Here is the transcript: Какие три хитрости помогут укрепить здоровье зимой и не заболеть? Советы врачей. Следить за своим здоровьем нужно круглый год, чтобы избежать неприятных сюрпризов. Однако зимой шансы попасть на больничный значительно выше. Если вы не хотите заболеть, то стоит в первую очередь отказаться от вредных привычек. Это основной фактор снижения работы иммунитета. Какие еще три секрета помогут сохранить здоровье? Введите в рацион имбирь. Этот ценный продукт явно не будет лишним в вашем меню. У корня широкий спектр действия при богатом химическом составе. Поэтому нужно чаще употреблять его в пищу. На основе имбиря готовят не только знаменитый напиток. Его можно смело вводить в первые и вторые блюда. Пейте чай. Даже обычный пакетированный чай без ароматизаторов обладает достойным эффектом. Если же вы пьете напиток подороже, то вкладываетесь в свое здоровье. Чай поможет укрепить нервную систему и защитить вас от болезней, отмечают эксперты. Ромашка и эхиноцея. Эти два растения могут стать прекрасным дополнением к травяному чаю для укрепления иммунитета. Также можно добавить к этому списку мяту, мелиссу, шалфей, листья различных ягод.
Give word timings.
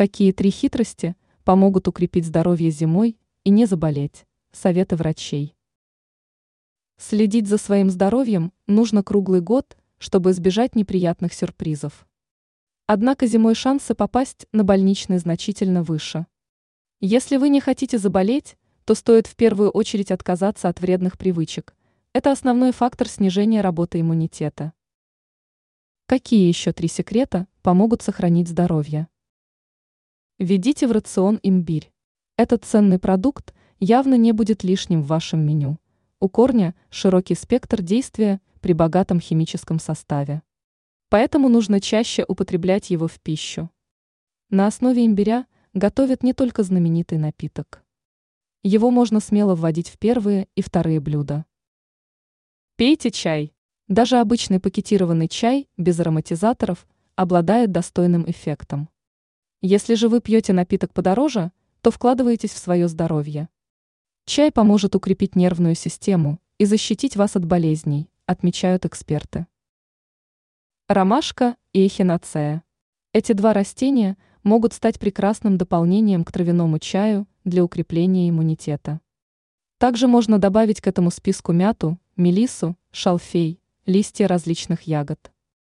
Какие 0.00 0.32
три 0.32 0.50
хитрости 0.50 1.14
помогут 1.44 1.86
укрепить 1.86 2.24
здоровье 2.24 2.70
зимой 2.70 3.18
и 3.44 3.50
не 3.50 3.66
заболеть? 3.66 4.24
Советы 4.50 4.96
врачей. 4.96 5.54
Следить 6.96 7.46
за 7.46 7.58
своим 7.58 7.90
здоровьем 7.90 8.54
нужно 8.66 9.02
круглый 9.02 9.42
год, 9.42 9.76
чтобы 9.98 10.30
избежать 10.30 10.74
неприятных 10.74 11.34
сюрпризов. 11.34 12.08
Однако 12.86 13.26
зимой 13.26 13.54
шансы 13.54 13.94
попасть 13.94 14.46
на 14.52 14.64
больничный 14.64 15.18
значительно 15.18 15.82
выше. 15.82 16.26
Если 17.00 17.36
вы 17.36 17.50
не 17.50 17.60
хотите 17.60 17.98
заболеть, 17.98 18.56
то 18.86 18.94
стоит 18.94 19.26
в 19.26 19.36
первую 19.36 19.68
очередь 19.68 20.10
отказаться 20.10 20.70
от 20.70 20.80
вредных 20.80 21.18
привычек. 21.18 21.76
Это 22.14 22.32
основной 22.32 22.72
фактор 22.72 23.06
снижения 23.06 23.60
работы 23.60 24.00
иммунитета. 24.00 24.72
Какие 26.06 26.48
еще 26.48 26.72
три 26.72 26.88
секрета 26.88 27.48
помогут 27.60 28.00
сохранить 28.00 28.48
здоровье? 28.48 29.06
Введите 30.40 30.86
в 30.86 30.92
рацион 30.92 31.38
имбирь. 31.42 31.92
Этот 32.38 32.64
ценный 32.64 32.98
продукт 32.98 33.52
явно 33.78 34.14
не 34.14 34.32
будет 34.32 34.64
лишним 34.64 35.02
в 35.02 35.06
вашем 35.06 35.46
меню. 35.46 35.76
У 36.18 36.30
корня 36.30 36.74
широкий 36.88 37.34
спектр 37.34 37.82
действия 37.82 38.40
при 38.62 38.72
богатом 38.72 39.20
химическом 39.20 39.78
составе. 39.78 40.40
Поэтому 41.10 41.50
нужно 41.50 41.78
чаще 41.78 42.24
употреблять 42.26 42.88
его 42.88 43.06
в 43.06 43.20
пищу. 43.20 43.68
На 44.48 44.66
основе 44.66 45.04
имбиря 45.04 45.46
готовят 45.74 46.22
не 46.22 46.32
только 46.32 46.62
знаменитый 46.62 47.18
напиток. 47.18 47.84
Его 48.62 48.90
можно 48.90 49.20
смело 49.20 49.54
вводить 49.54 49.90
в 49.90 49.98
первые 49.98 50.48
и 50.54 50.62
вторые 50.62 51.00
блюда. 51.00 51.44
Пейте 52.76 53.10
чай. 53.10 53.52
Даже 53.88 54.16
обычный 54.16 54.58
пакетированный 54.58 55.28
чай 55.28 55.68
без 55.76 56.00
ароматизаторов 56.00 56.88
обладает 57.14 57.72
достойным 57.72 58.24
эффектом. 58.26 58.88
Если 59.62 59.94
же 59.94 60.08
вы 60.08 60.22
пьете 60.22 60.54
напиток 60.54 60.94
подороже, 60.94 61.52
то 61.82 61.90
вкладываетесь 61.90 62.52
в 62.52 62.56
свое 62.56 62.88
здоровье. 62.88 63.50
Чай 64.24 64.50
поможет 64.50 64.94
укрепить 64.94 65.36
нервную 65.36 65.74
систему 65.74 66.40
и 66.56 66.64
защитить 66.64 67.14
вас 67.16 67.36
от 67.36 67.44
болезней, 67.44 68.08
отмечают 68.24 68.86
эксперты. 68.86 69.46
Ромашка 70.88 71.56
и 71.74 71.86
эхиноцея. 71.86 72.62
Эти 73.12 73.32
два 73.32 73.52
растения 73.52 74.16
могут 74.44 74.72
стать 74.72 74.98
прекрасным 74.98 75.58
дополнением 75.58 76.24
к 76.24 76.32
травяному 76.32 76.78
чаю 76.78 77.28
для 77.44 77.62
укрепления 77.62 78.30
иммунитета. 78.30 79.00
Также 79.76 80.06
можно 80.06 80.38
добавить 80.38 80.80
к 80.80 80.86
этому 80.86 81.10
списку 81.10 81.52
мяту, 81.52 81.98
мелиссу, 82.16 82.78
шалфей, 82.92 83.60
листья 83.84 84.26
различных 84.26 84.82
ягод. 84.82 85.30